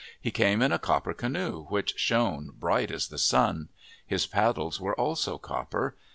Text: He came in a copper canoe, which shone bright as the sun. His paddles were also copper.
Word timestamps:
He 0.19 0.31
came 0.31 0.63
in 0.63 0.71
a 0.71 0.79
copper 0.79 1.13
canoe, 1.13 1.65
which 1.69 1.93
shone 1.97 2.53
bright 2.57 2.89
as 2.89 3.09
the 3.09 3.19
sun. 3.19 3.69
His 4.03 4.25
paddles 4.25 4.81
were 4.81 4.99
also 4.99 5.37
copper. 5.37 5.95